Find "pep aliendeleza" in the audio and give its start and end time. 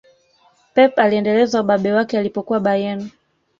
0.73-1.61